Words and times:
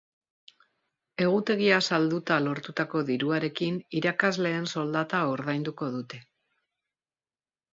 Egutegia 1.25 1.77
salduta 1.87 2.37
lortutako 2.45 3.01
diruarekin 3.11 3.77
irakasleen 4.01 4.67
soldata 4.75 5.21
ordainduko 5.37 5.91
dute. 5.99 6.23